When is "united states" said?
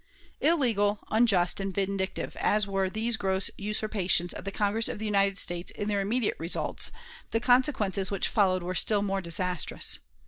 5.05-5.69